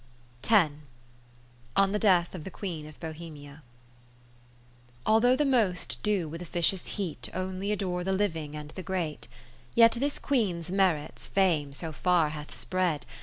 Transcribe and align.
30 0.41 0.73
On 1.75 1.91
the 1.91 1.99
Death 1.99 2.33
of 2.33 2.43
the 2.43 2.49
Queen 2.49 2.87
of 2.87 2.99
Bohemia 2.99 3.61
Although 5.05 5.35
the 5.35 5.45
most 5.45 6.01
do 6.01 6.27
with 6.27 6.41
offi 6.41 6.61
cious 6.63 6.87
heat 6.97 7.29
Only 7.35 7.71
adore 7.71 8.03
the 8.03 8.11
living 8.11 8.55
and 8.55 8.71
the 8.71 8.81
great; 8.81 9.27
Yet 9.75 9.91
this 9.91 10.17
Queen's 10.17 10.71
merits 10.71 11.27
Fame 11.27 11.73
so 11.75 11.91
far 11.91 12.29
hath 12.29 12.51
spread. 12.51 13.05